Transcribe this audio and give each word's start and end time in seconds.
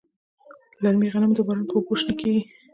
للمي 0.81 1.07
غنم 1.13 1.31
د 1.35 1.39
باران 1.47 1.63
په 1.69 1.73
اوبو 1.77 1.93
شنه 1.99 2.13
کیږي. 2.19 2.41